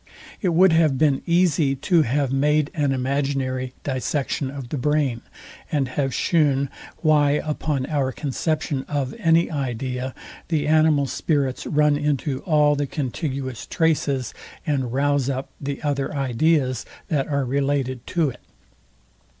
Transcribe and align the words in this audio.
It 0.41 0.49
would 0.55 0.71
have 0.73 0.97
been 0.97 1.21
easy 1.27 1.75
to 1.75 2.01
have 2.01 2.33
made 2.33 2.71
an 2.73 2.91
imaginary 2.91 3.75
dissection 3.83 4.49
of 4.49 4.69
the 4.69 4.77
brain, 4.79 5.21
and 5.71 5.89
have 5.89 6.11
shewn, 6.11 6.71
why 7.03 7.33
upon 7.43 7.85
our 7.85 8.11
conception 8.11 8.83
of 8.87 9.13
any 9.19 9.51
idea, 9.51 10.15
the 10.47 10.65
animal 10.67 11.05
spirits 11.05 11.67
run 11.67 11.97
into 11.97 12.39
all 12.45 12.75
the 12.75 12.87
contiguous 12.87 13.67
traces, 13.67 14.33
and 14.65 14.91
rouze 14.91 15.29
up 15.29 15.51
the 15.61 15.79
other 15.83 16.15
ideas, 16.15 16.83
that 17.09 17.27
are 17.27 17.45
related 17.45 18.07
to 18.07 18.31
it. 18.31 18.41